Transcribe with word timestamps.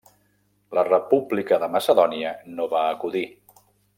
La 0.77 0.83
República 0.87 1.59
de 1.65 1.69
Macedònia 1.77 2.33
no 2.57 2.69
va 2.75 2.81
acudir. 2.97 3.25